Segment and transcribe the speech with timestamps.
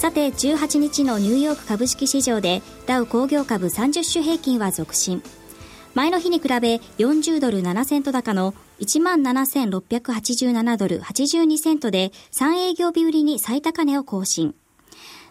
[0.00, 5.22] さて18日のニューヨーク株式市場でダウ工業株30種平均は続伸
[5.92, 14.54] 前の日に比べ40ドル7セント高の17,687ドル82セントで3営業日売りに最高値を更新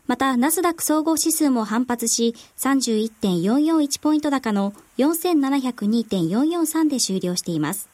[0.05, 7.89] また、ナスダック総合指数も反発し、31.441ポイント高の4702.443で終了しています。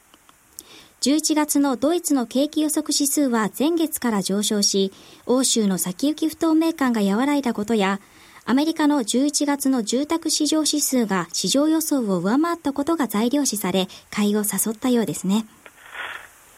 [1.02, 4.92] 11月のドイツの景気予測指数は前月から上昇し、
[5.26, 8.00] 欧州の先行き不透明感が和らいだことや、
[8.44, 15.46] アメリカの11月の住宅市場指数が市場予想を上回ったことが材料視され、買いを誘ったようですね。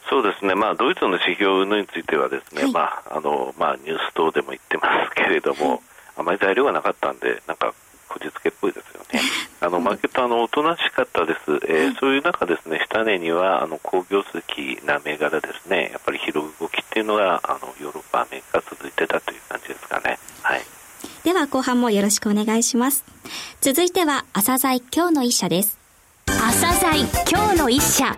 [0.08, 5.80] そうですね、まあ、ドイツの指標についてはですね、はい、まああのまあ、ニュース等でも言ってますけれども、はい、
[6.16, 7.74] あまり材料がなかったんで、なんか
[8.08, 9.20] こじつけっぽいですよね。
[9.60, 20.18] あのマーケットあのおとなしかったです、えー、そういう中ですね下値にはあの好業績な銘柄ですねやっぱり広動きっていうのがあのヨーロッパアメリカ続いてたという感じですかね。
[20.42, 20.62] はい。
[21.24, 23.04] では後半もよろしくお願いします。
[23.60, 25.78] 続いては朝鮮今日の一社です。
[26.26, 28.16] 朝鮮今日の一社。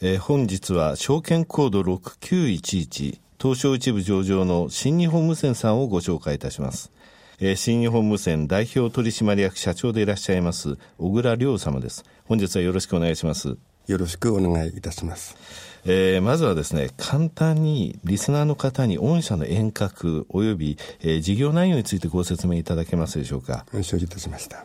[0.00, 6.90] えー、本日は証券コード6911東証一部上場の新日本無線さんをご紹介いたします。
[7.38, 12.04] えー、新日本無線代表取締役社長でいらっしゃいます小倉亮様です。
[12.24, 13.56] 本日はよろしくお願いします。
[13.86, 15.36] よろしくお願いいたします。
[15.84, 23.66] えー、まずはですね、簡単にリスナーの方に御社の遠隔及び、えー、事業内容についてご説明いただけますでしょうか。
[23.82, 24.64] 承知いたしました。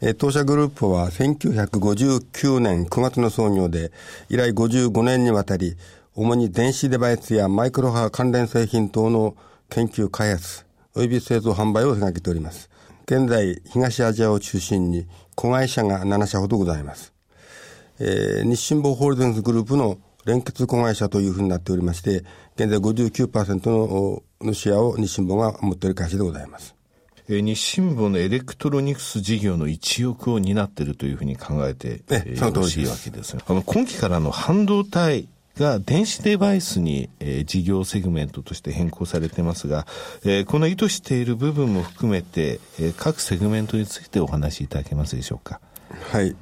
[0.00, 3.90] え当社グループは1959年9月の創業で、
[4.28, 5.76] 以来55年にわたり、
[6.16, 9.34] 主に電子デバイスやマイクロ波関連製品等の
[9.68, 10.64] 研究開発、
[10.94, 12.70] 及び製造販売を手掛けております。
[13.06, 17.12] 現在、東アジアを中心に子会社が7社ほどございます。
[17.98, 26.76] えー、日清紡ホールディングスグループの連結子会社というふうになっておりまして、現在59%ののシェアを日清紡が持っている会社でございます。
[27.28, 33.36] えー、日清紡のエレクトロニクス事業の一翼を担っているというふうに考えて、えー、よろしいわけです。
[33.36, 39.86] あの今期からの半導体が電子デバイスに、えー、事業セグメントとして変更されていますが、
[40.24, 45.60] えー、この意図している部分も含めて、えー、各セグメントについてお話しいただけますでしょうか？
[46.10, 46.36] はい。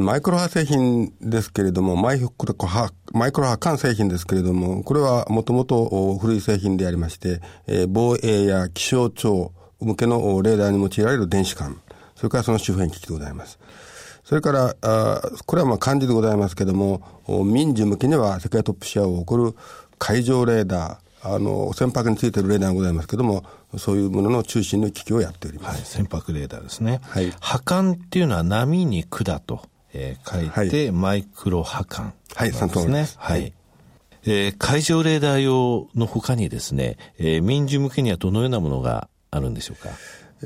[0.00, 7.40] マイクロ波製品ですけれども、マイクロ波、マイクロ波管製品ですけれども、これはもともと古い製品でありまして、
[7.88, 11.80] 防衛や気象庁、向けのレーダーに用いられる電子管、
[12.16, 13.60] それからその周辺機器でございます。
[14.26, 19.54] それから、あこれはまあ漢字でございますけれども、民需向けには世界トップシェアを誇る
[19.98, 23.44] 海上レーダー、あの、船舶についているレーダーがございますけれども、
[23.78, 25.76] そういうものの中心の機器をやっております。
[25.76, 27.00] はい、船舶レーダーですね。
[27.04, 27.32] はい。
[27.38, 33.16] 波管っていうのは波に管と、えー、書いて、はい、マイクロ波管、ね、はい、その通りです。
[33.20, 33.52] はい。
[34.24, 39.90] えー、海上レーダー用の他にですね、えー、民需向けにはどのようなものがあるんでしょうか？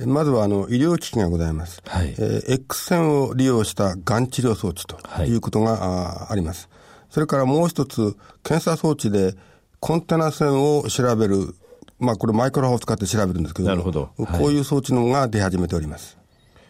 [0.07, 1.83] まずはあの医療機器がございます。
[1.87, 6.69] はい、えー、X 線を利用したがん治療装置ということが、はい、ああります。
[7.11, 9.35] それからもう一つ、検査装置で
[9.81, 11.57] コンテナ線を調べる、
[11.99, 16.17] まあこれマイクロ波を使って調べるんですけどなるほど、はい、こういう装置のが出始めております。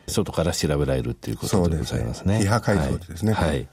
[0.09, 2.41] 外から調べられるっていうことでございますね。
[2.41, 3.33] 非破壊装置ですね。
[3.33, 3.69] はい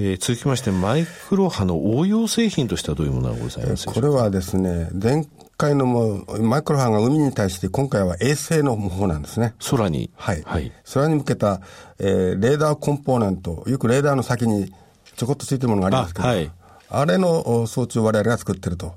[0.00, 5.26] えー、続きまして、マイクロ波の応用製品としてはどういうものがございますか、これはですね、前
[5.58, 9.54] 回のもマイクロ波が海に対して今回は衛星の方なんですね。
[9.70, 10.42] 空にはい。
[10.42, 11.60] はい、空に向けた、
[11.98, 14.72] えー、レーダーコンポーネント、よくレーダーの先に
[15.16, 16.50] ちょこっとついてるものがありますけど、あ,、はい、
[16.88, 18.94] あれの装置を我々が作ってると。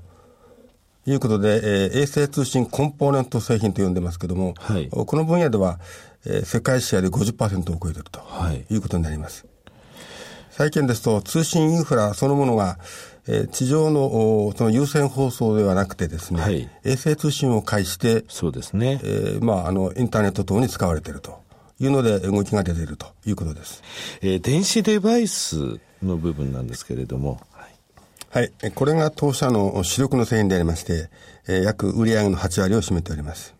[1.04, 5.80] いうことで、えー、衛星通信コンポーネント製品と呼んでますけども、はい、この分野では、
[6.24, 9.44] えー、世界シェアで50%を超えてると、はい、いうことになります。
[10.50, 12.78] 最近ですと通信インフラそのものが、
[13.28, 19.00] えー、地上のその有線放送ではなくてですね、はい、衛星通信を介して、そうですね。
[19.02, 21.40] えー、まあ、あの、インターネット等に使われていると
[21.80, 23.82] いうので、動きが出ているということです。
[24.22, 27.40] えー、電子デバイスの部分なんですけれども、
[28.32, 28.50] はい。
[28.74, 31.10] これが当社の主力の製品でありまして、
[31.46, 33.54] えー、約売上の8割を占めております。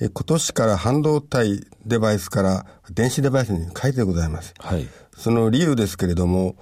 [0.00, 4.54] えー、今年から半導体デバイスから電子デバイスに変えてございます。
[4.60, 4.86] はい。
[5.16, 6.54] その理由ですけれども、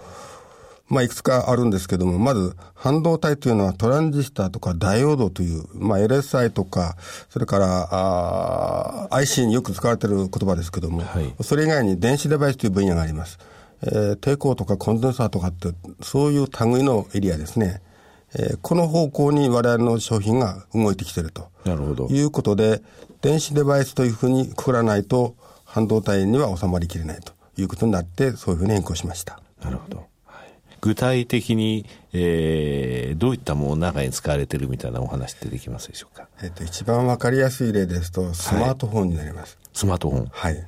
[0.91, 6.97] まあ、いくつかあるんですけども、まず、半導体というのはトランジスタとかダイオードという、まあ、LSI とか、
[7.31, 13.39] それから、あ IC によく使われている言葉ですけども、はい、それ以外に電子デバイスという分野があります。
[13.83, 15.69] えー、抵抗とかコンデンサーとかって、
[16.03, 17.81] そういう類のエリアですね。
[18.35, 21.49] えー、この方向に我々の商品が動いてきていると。
[21.65, 22.09] なるほど。
[22.09, 22.83] いうことで、
[23.23, 29.41] 電子デバイスというふうにくくらないと、半導体には収まりきれないということになって、そういうふうに変更しました。
[29.63, 30.10] なるほど。
[30.81, 36.29] 具体的に、えー、どういったもの中に使われてるみたいなお話ってできますでしょうか？
[36.43, 39.59] えっ、と、一番わかりやすい例ですと、スマートフォンになります。
[39.63, 40.67] はい、スマートフォンはい。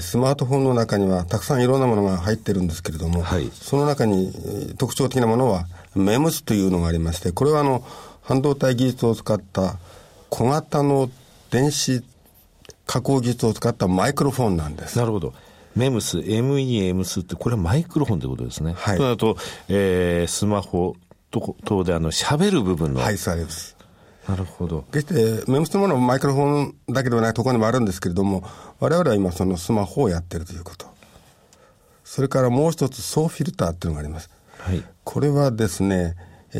[0.00, 4.32] スマートフォンの中にはたくさんいろんなものが入ってるんですけれども、はい、その中に
[4.78, 5.66] 特徴的なものは
[5.96, 7.84] MEMS というのがありまして、これはあの、
[8.22, 9.78] 半導体技術を使った
[10.28, 11.10] 小型の
[11.50, 12.04] 電子
[12.86, 14.96] 加工技術を使ったマイクロフォンなんです。
[14.96, 15.34] なるほど。
[15.76, 18.74] メムス、MEMS って、これはマイクロフォンということですね。
[18.76, 18.96] はい。
[18.96, 19.36] となると、
[19.68, 20.96] えー、スマホ
[21.30, 23.00] と等で、あの、喋る部分の。
[23.00, 23.76] はい、そうです。
[24.28, 24.84] なるほど。
[24.92, 28.44] 決して、メムスというものはマイクロフォンだけではないところにもあるんですけれども、
[28.78, 30.86] 我々は今そのスマホをやってるということ。
[32.04, 34.30] それからもう一つ、ソーフィルターっていうのがあります。
[34.58, 34.84] はい。
[35.04, 36.16] これはですね、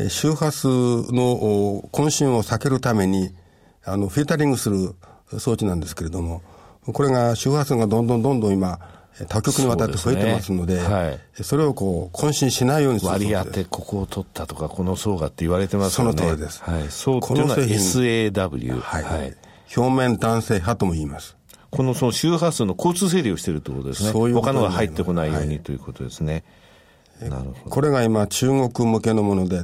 [0.09, 3.33] 周波数の渾身を避けるために、
[3.83, 4.95] あの、フィルタリングする
[5.37, 6.41] 装置なんですけれども、
[6.85, 8.79] これが周波数がどんどんどんどん今、
[9.27, 16.17] 多極にわたって増えてますので、そ、ねはい、それをこう、渾身しないようにする割り当て、ここを取ったとか、この層がって言われてますよね。
[16.17, 16.63] その通りです。
[16.63, 16.89] はい。
[16.89, 18.79] 層っていうのは SAW。
[18.79, 19.03] はい。
[19.03, 19.35] はい、
[19.75, 21.35] 表面弾性波とも言います。
[21.69, 24.11] このその周波数の交通整理をしているということですね。
[24.11, 26.43] そういう他のが入ってこないように、はい、ということですね。
[27.21, 27.53] なるほど。
[27.69, 29.63] これが今、中国向けのもので、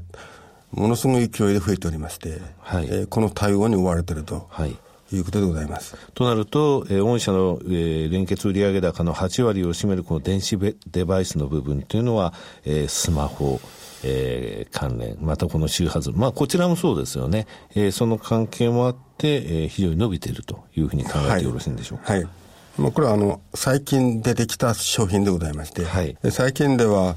[0.71, 4.47] ものすごい勢いで増えておりまして、はいえー、この対応に追われていると。
[4.49, 4.77] はい
[5.11, 5.95] いうことでございます。
[6.13, 10.57] となると、えー、御社の、えー、連結売上高の8割を占めるこの電子
[10.91, 12.33] デバイスの部分というのは、
[12.65, 13.59] えー、スマホ、
[14.03, 17.47] えー、関連、またこの周波数、まあこちらもそうですよね。
[17.75, 22.13] えー、その関係もあって、えー、非常に伸びているというふうに考えてよろしいんでしょうか。
[22.13, 22.23] はい。
[22.23, 22.31] はい
[22.77, 27.15] まあ、これはあの、最近出てきた商品でございまして、はい、最近では、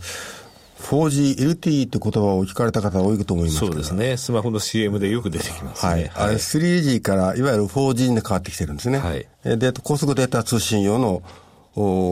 [0.81, 4.17] 4G、LTE って言葉を聞かれた方多いと思いますそうですね。
[4.17, 5.93] スマホの CM でよく出てきますね。
[5.93, 6.11] はい。
[6.15, 8.99] あれ 3G からいわゆる 4G に変わってきてるんですね。
[8.99, 9.27] はい。
[9.59, 11.23] で、高速データ通信用の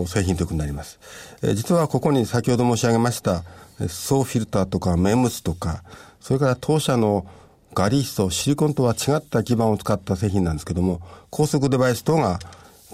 [0.06, 1.00] 製品ということになります。
[1.42, 3.42] え実はここに先ほど申し上げました、
[3.88, 5.82] ソーフィルターとかメムスとか、
[6.20, 7.26] それから当社の
[7.74, 11.00] ガリースト、シリコンとは違った基板を使った製品なんですけども、
[11.30, 12.38] 高速デバイス等が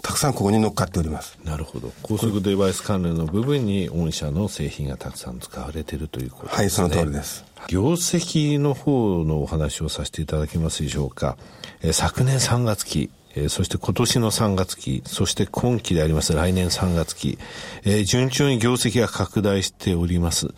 [0.02, 1.38] たくさんここに乗っかっております。
[1.44, 1.92] なるほど。
[2.02, 6.58] 高速デバイス関連の部分に御社の製品がたくさん使われているということですね。
[6.58, 7.44] はい、その通りです。
[7.68, 11.36] 業績の方のお話をさせていただけますでしょうか。
[11.82, 17.38] え昨年3月期、えそして今年の3月期、そして今期であります来年3月期、
[17.84, 20.48] えー、順調に業績が拡大しております。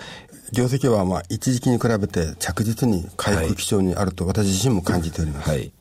[0.53, 5.51] 業績はまあ一時期に比べて着実に回復基調にあると私自身も感じております。
[5.51, 5.73] はい、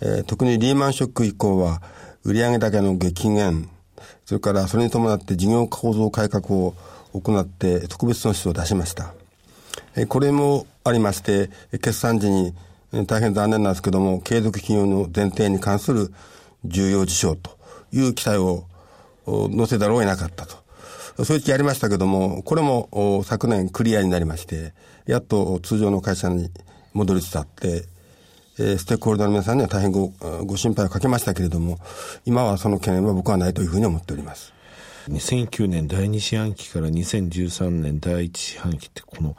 [0.00, 1.82] えー、特にリーマンショック以降は
[2.28, 3.70] 売上高の激減、
[4.26, 6.74] それからそれに伴って事業構造改革を
[7.14, 9.14] 行って特別損失を出しました。
[10.08, 12.52] これもありまして、決算時に
[13.06, 16.12] 大変残念なんですけども、継続企業の前提に関する
[16.66, 17.56] 重要事象と
[17.92, 18.66] いう期待を
[19.24, 21.24] 載せざるを得なかったと。
[21.24, 24.74] そういう時ありましたけども、これも昨年クリアになりまして、
[25.06, 26.50] やっと通常の会社に
[26.92, 27.86] 戻りつつあって、
[28.60, 30.08] えー、ステークホルダーの皆さんには大変ご
[30.44, 31.78] ご心配をかけましたけれども、
[32.24, 34.52] 今はその懸念は僕はないというふうに思っております。
[35.08, 39.36] 2009年第2四半期から2013年第1四半期ってこの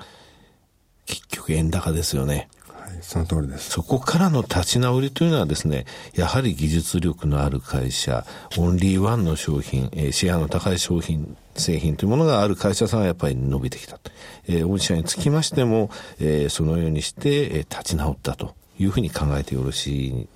[1.06, 2.50] 結局円高ですよね。
[2.68, 3.70] はい、その通りです。
[3.72, 5.86] そこからの立ち直りというのはですね、
[6.16, 8.26] やはり技術力のある会社、
[8.58, 14.00] オンリーワンの商品、えー、シェアの高い商品、製品というものがある会社さんはやっぱり伸びてきた。
[14.48, 20.28] えー、御社につきましても、えー、そのようにして、えー、立ち直ったというふうに考えてよろしい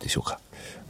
[0.00, 0.40] でしょうか？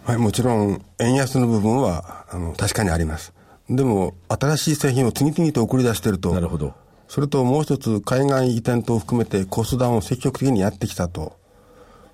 [0.05, 3.33] はい、もちろん、円安の部分は、あの、確かにあります。
[3.69, 6.33] でも、新しい製品を次々と送り出していると。
[6.33, 6.75] なるほど。
[7.09, 11.41] それともう一つ、海外移転等を含めてコストダウンを積極的にやってきたと。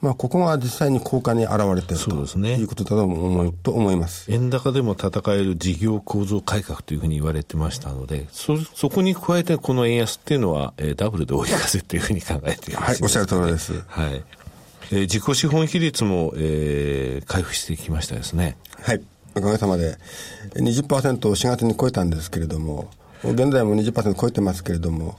[0.01, 2.55] まあ、ここが実際に効果に現れているそうですね。
[2.55, 4.31] ということだと思うと思います。
[4.31, 13.83] 円高でも戦える事業構造改革というふうに言われてましたので、そ、そこに加えてこの円安っていうのは、えー、ダブルで追い風というふうに考えています、ね、はい、おっしゃる通りです。
[13.89, 14.23] はい。
[14.91, 18.57] えー、自己資本比率も、えー、回復してきましたですね。
[18.83, 19.03] はい。
[19.35, 19.99] おかげさまで
[20.55, 22.91] 20%を4月に超えたんですけれども、
[23.23, 25.17] 現在も20%超えてますけれども、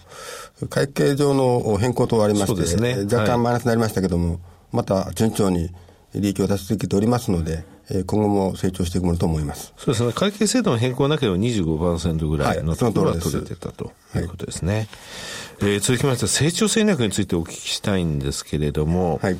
[0.69, 4.39] 会計上の変更等ありまして、ね、若干マイナスになりましたけれども、はい、
[4.71, 5.69] また順調に
[6.15, 7.63] 利益を出し続けておりますので、
[8.05, 9.73] 今後も成長していくものと思います。
[9.77, 10.13] そうですね。
[10.13, 14.73] 会計制度の変更なければ25%ぐらいのところは取れてたということですね。
[14.75, 14.87] はい
[15.61, 19.37] えー、続きまして成長戦略についてお聞きしたいんですけれども、はい、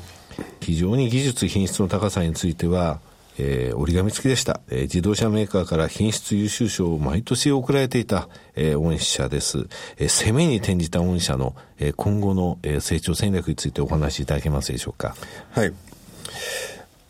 [0.60, 3.00] 非常に技術品質の高さについては
[3.42, 9.66] えー、折り紙付きでした、えー、自動車メーカーから品質優秀賞を毎年贈られていた、えー、御社です、
[9.96, 15.14] えー、攻めに転じた御社の、えー、今後の、えー、成長戦略についてお話しいただけますでしょうか。
[15.52, 15.72] はい。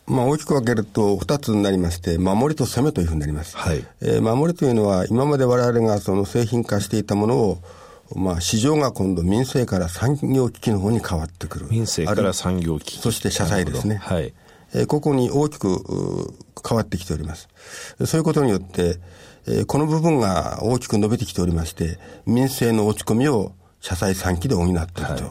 [0.07, 3.55] まあ、大きく分けると2つになりまして、守りと攻めというふうになります。
[3.55, 7.57] はい、えー、守りというのは、今まで我々がその製品化していたものを、
[8.15, 11.67] まあ、市場が今度民生から産業機器の方に変わってくる。
[11.69, 12.99] 民生から産業機器。
[12.99, 13.95] そして社債ですね。
[13.95, 14.33] はい。
[14.73, 16.33] えー、ここに大きく
[16.67, 17.49] 変わってきております。
[18.05, 18.97] そういうことによって、
[19.47, 25.23] えー、この部分が大きく伸びてきておりまして、民生の落ち込みを社債3期で補っていると、はい。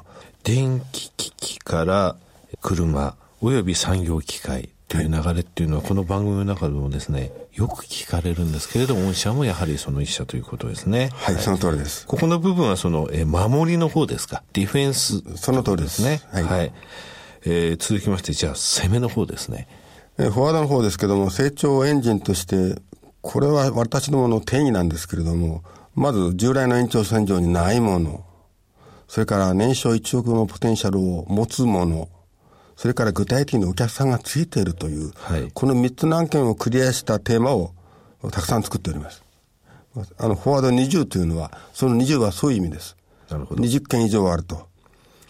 [0.42, 2.16] 電気機器から
[2.60, 7.30] 車、および産業機械という流れっていうのは、この番組の中でもですね、
[7.60, 11.10] よく聞かれるんですけれども、御社もやはりその一社ということですね。
[11.12, 12.06] はい、はい、その通りです。
[12.06, 14.42] ここの部分はその、え守りの方ですか？
[14.54, 16.22] ディフェンス、その通りですね。
[16.32, 16.44] はい。
[16.44, 16.72] はい、
[17.44, 19.68] えー、続きまして、じゃあ、攻めの方ですね。
[20.16, 22.80] えー、フォワードの方ですけども、成長エンジンとして、
[23.20, 25.62] これは私どもの定義なんですけれども、
[25.94, 28.24] まず従来の延長線上にないもの、
[29.06, 32.08] それから年商1億のポテンシャルを持つもの、
[32.80, 37.74] それから具体的にお客さんがついているという、はい、この3つの案件をクリアしたテーマを
[38.32, 39.22] たくさん作っております。
[40.16, 42.96] あの、フォワード20というのは、その20はそういう意味です。
[43.28, 43.62] なるほど。
[43.62, 44.66] 20件以上あると。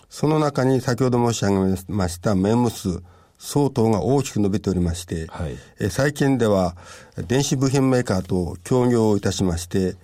[0.09, 3.03] その中に先ほど申し上げましたメムス、
[3.37, 6.77] 相当が大きく伸びておりまして、はい、え最近では
[7.17, 9.97] 電子部品メーカーと協業いたしまして、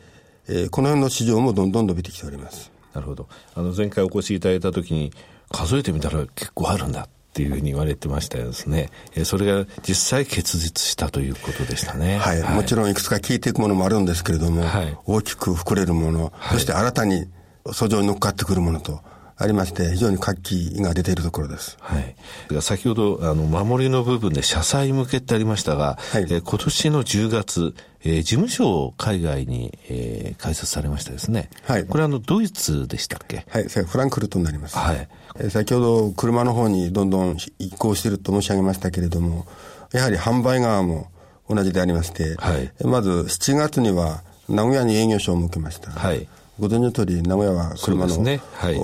[0.48, 2.72] えこの辺の市場もどんどん伸びてきております。
[2.92, 3.28] なるほど。
[3.54, 5.12] あの前回お越しいただいたときに
[5.52, 8.88] 数えてみたら結構あるんだっていうふうに言われてましたよですね。
[9.14, 12.16] えそれが実際結実したということでしたね。
[12.16, 12.40] はい。
[12.40, 17.26] はい、もちろんいくつか聞いていくものもあるんですけれども、はい、大きく膨れるもの、そして新たに
[17.66, 19.02] 訴状に乗っかってくるものと、
[19.38, 21.76] ありまして、非常に活気が出ているところです。
[21.80, 22.16] はい。
[22.62, 31.50] 先ほど、あの、守りの部分で社債向けってありましたが、はい、え今年の10月、えー、事務所を海外に、えー、開設されましたですね。
[31.64, 31.84] はい。
[31.84, 33.44] これあの、ドイツでしたっけ？
[33.50, 34.78] はい、フランクフルトになります。
[34.78, 35.08] はい。
[35.38, 39.46] えー、先ほど車の方にどんどん移行していると申し上げましたけれども、
[39.92, 41.10] やはり販売側も
[41.48, 42.72] 同じでありまして、はい。
[42.86, 45.90] まず7月には名古屋に営業所を設けました。
[45.90, 46.26] はい。
[46.58, 48.76] ご存知の通り、名古屋は車の、ねはい、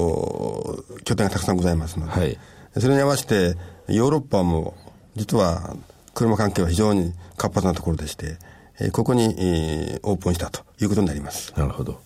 [1.05, 2.39] 拠点がたくさんございますので、はい、
[2.79, 3.57] それに合わせて、
[3.89, 4.75] ヨーロッパも、
[5.17, 5.77] 実は
[6.15, 8.37] 車関係は非常に活発なところでして、
[8.81, 11.53] えー、ここに、えー、オープンしたということになります。
[11.57, 12.01] なるほど。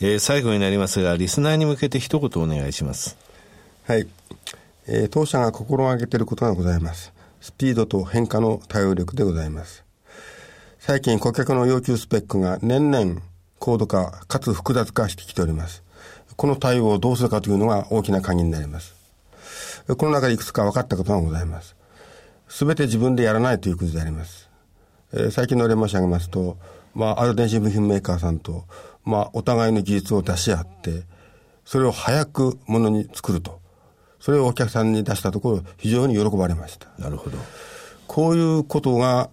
[0.00, 3.16] えー、最後になりますが、リスナーに向けて一言お願いします。
[3.86, 4.08] はい。
[4.86, 7.12] えー、当社が心がけていることがございます。
[7.40, 9.84] スピードと変化の対応力でございます。
[10.78, 13.20] 最近顧客の要求スペックが年々
[13.64, 15.82] 高度化、かつ複雑化してきております。
[16.36, 18.94] この対応をどうするかというのが大きな鍵になります。
[19.96, 21.74] この中でいくつか分かったことがございます。
[22.46, 24.50] すべて自分でやらないということであります。
[25.14, 26.58] えー、最近の例申し上げますと、
[26.94, 28.66] まあ、ある電子部品メーカーさんと、
[29.02, 31.04] まあ、お互いの技術を出し合って、
[31.64, 33.60] それを早くものに作ると。
[34.20, 36.88] それをお客さんに出したところ、非常に喜ばれました。
[36.98, 37.38] なるほど。
[38.08, 39.30] こういうことが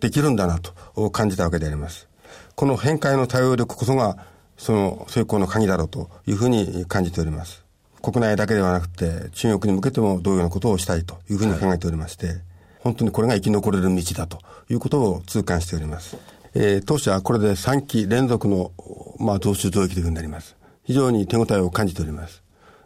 [0.00, 2.08] できるんだなと感じたわけであります。
[2.56, 4.16] この変化への対応力こそが、
[4.56, 7.64] その成功の鍵だろうというふうに感じております。
[8.00, 12.36] 国内だけではなくて、中国に向けても同様のことをしたいというふうに考えておりまして、はい、
[12.80, 16.16] 本当にこれが生き残れる道だということを痛感しております。
[16.54, 18.70] えー、当社はこれで3期連続の、
[19.18, 20.54] まあ、増収増益というふうになります。
[20.84, 22.42] 非常に手応えを感じております。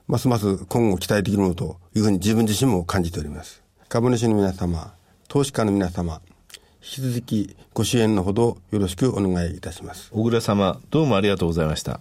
[0.06, 3.62] ますます今後期待できるものというふうに自分自身も感じております。
[3.88, 4.94] 株主の皆様、
[5.28, 6.22] 投資家の皆様、
[6.80, 10.10] 引き続きご支援のほどよろしくお願いいたします。
[10.12, 12.00] 小倉様、どうもありがとうございました。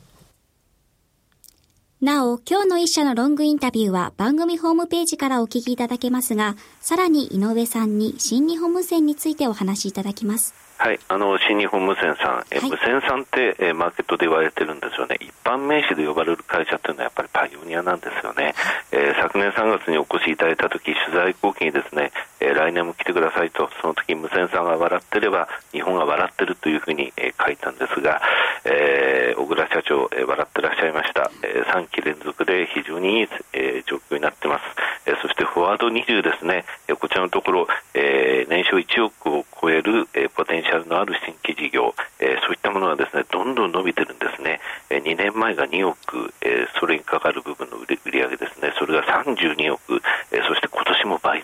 [1.99, 10.53] なお、今日の一社のロングインタビューは番組ホームページからお聞きいただけますが、さらに井上さんに新日本無線についてお話しいただきます。
[10.77, 18.53] はい、あの新日本無線さん、え、はい、無線さんって、えマーケットで言われてるんですよね、一般名詞で呼ばれる会社っていうのはやっぱりパイオニアなんですよね、
[18.91, 22.11] えー、昨年3月にお越しいただいたとき、取材後期にですね、
[22.47, 28.21] えー、来年も来てくださいと、その時無線さんが笑ってれば、日本が笑ってるというふうに、えー、書いたんですが、
[28.63, 34.63] えー、小倉社長、えー、笑ってらっしゃいました、えー、3期連続で非常にいい、えー、状況になってます、
[35.05, 48.73] えー、そしてフォワード20ですね、えー、こちらのところ、えー、年商1億を超える、えー、ポテンシャルのある新規事業、えー、そういったものがですねどんどん伸びてるんですね、えー、2年前が2億、えー、それにかかる部分の売り上げですね。
[48.77, 50.01] それが32億、
[50.31, 51.43] えー、そして今年も倍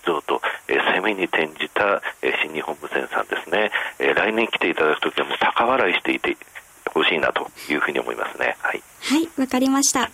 [1.03, 6.37] 増と、えー、攻めに転じた、えー、新日本無線さんですね、えー、来年来ていただくときはもう高笑いしていて
[6.93, 10.09] ほしいなというふうに思いますねはいはいわかりました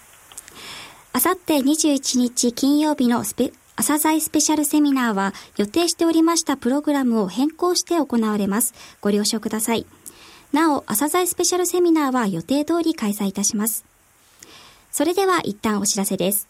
[1.13, 8.73] あさって21日金曜日のスペ朝鮮スペシャルセミナーは予定しておりましたプログラムを変更して行われます。
[8.99, 9.85] ご了承ください。
[10.51, 13.85] なお、朝鮮スペシャルセミナーは予定通り開催いたします。
[14.91, 16.49] それでは一旦お知らせです。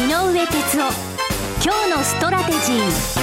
[0.00, 0.92] 井上哲夫。
[1.62, 3.20] 今日のストラテジー。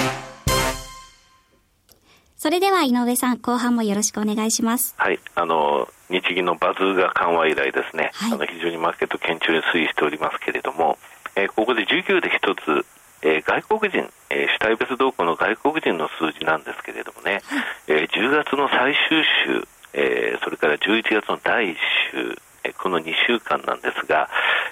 [2.37, 4.93] それでは井上さん、後半もよろしくお願いします。
[4.95, 10.99] はい、あの日銀のバズーカ緩和以来ですね、はい、あの非常にマーケット堅調に推移しておりますけれども、
[11.35, 12.85] えー、ここで19で一つ、
[13.23, 21.75] えー、外国人、えー、主体別動向の外国人の数字なんですけれどもね、はい、えー、10月の最終週、えー、それから11月の第1
[22.13, 24.29] 週、えー、この2週間なんですが、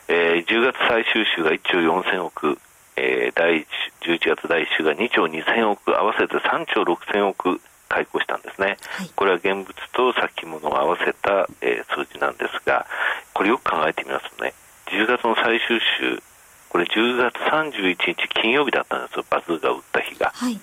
[0.07, 2.57] えー、10月最終週が1兆4000億、
[2.95, 3.65] えー、第
[4.01, 7.59] 11月第1週が2兆2000億、合わせて3兆6000億
[7.89, 12.85] 開口したんですね、はい、これは現物と先物を合わせた、えー、数字なんですが、
[13.33, 14.53] これよく考えてみますとね、
[14.87, 16.21] 10月の最終週、
[16.69, 20.59] これ10月31日金曜日だったんですよ、バズーが打った日が、はい、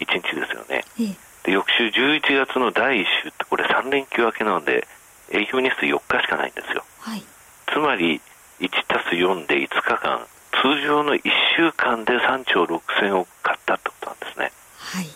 [0.00, 4.86] 1日ですよね、えで翌週11月の第1週って、これ3連休明けなので、
[5.30, 6.84] 営業日数4日しかないんですよ。
[7.00, 7.22] はい、
[7.72, 8.20] つまり
[8.60, 10.26] 1たす4で5日間
[10.62, 11.22] 通常の1
[11.56, 14.52] 週間で3兆6000億買ったってことなんですね。
[14.78, 15.06] はい、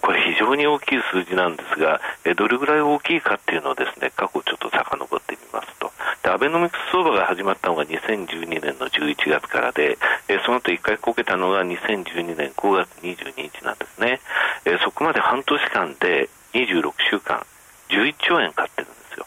[0.00, 5.92] これ非常に大きい数字なんですが、えどれぐらい大きいかっていうのをですね、過去ちょっと遡ってみますと。
[6.22, 9.96] で、アベノミクス相場が始まったのが2012年の11月からで、
[10.28, 14.20] えその後1回こけたのが2012年5月22日なんですね。
[14.64, 17.46] えそこまで半年間で26週間、
[17.88, 19.26] 11兆円買ってるんですよ。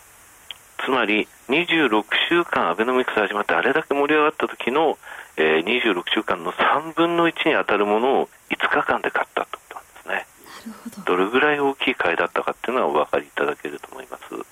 [0.86, 4.98] つまり、26週間アベノミクス始まってあれだけ盛り上がった時の
[5.36, 11.06] えー、26週間の3分の1に当たるものを5日間で買ったということなんですね。
[11.06, 14.34] どれぐらい大きい買いだったかっていうのはお分かりいただけると思います。
[14.34, 14.44] はい、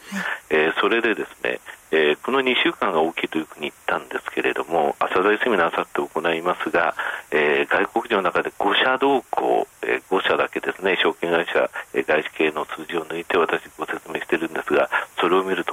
[0.50, 1.60] えー、それでですね、
[1.92, 6.96] えー、この2週間が大きいというふうに言ったんですけれども、朝鮮セミナーあさって行いますが、
[7.30, 15.72] えー、外国人の中で5社動向、えー、5社だけですね、証券会社、えー、外資系の数字を抜いて私ご説明してるんですが、それを見ると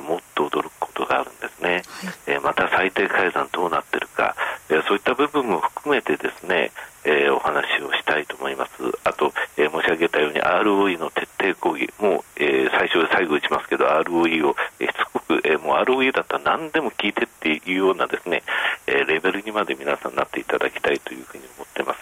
[1.09, 1.73] があるんですね。
[1.73, 1.83] はい、
[2.27, 4.35] え、また最低改ざんどうなってるか、
[4.71, 6.71] えそういった部分も含めてですね、
[7.05, 8.71] え、お話をしたいと思います。
[9.05, 18.43] あと、え、申し上げたように ROE の徹底抗議も、え、最初最後打ちますけど ROE を、しつこく、えもう ROE だったら何でも聞いてっていうようなですね、
[18.87, 21.99] えレベルにまで皆さんなっていただきたいというふうに思ってます。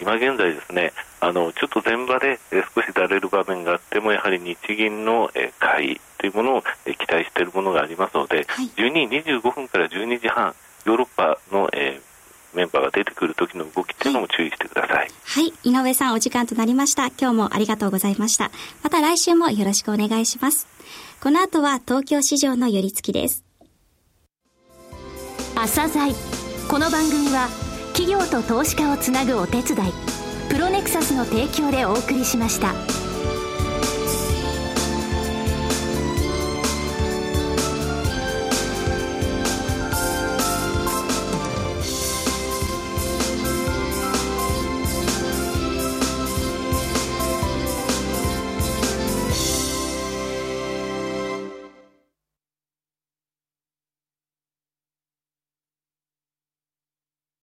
[0.00, 2.38] 今現在ですね、あのちょっと前場で、
[2.74, 2.89] 少し
[4.30, 10.54] はり日銀の、え会議というものを、え期待しているものがありますので、はい、12時25分から12時半
[10.86, 14.96] ヨーロッパの、えー、メンバーが出てくる時の動きっていうのも注意してください。
[14.96, 17.08] はい、はい、井上さんお時間となりました。
[17.08, 18.50] 今日もありがとうございました。
[18.82, 20.66] また来週もよろしくお願いします。
[21.22, 23.44] この後は東京市場の寄り付きです。
[25.54, 26.14] 朝鮮
[26.70, 27.48] この番組は
[27.92, 29.92] 企業と投資家をつなぐお手伝い
[30.48, 33.09] プロネクサスの提供でお送りしました。